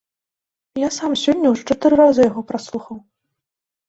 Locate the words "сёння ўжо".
1.23-1.63